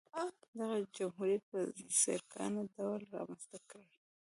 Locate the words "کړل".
3.69-3.89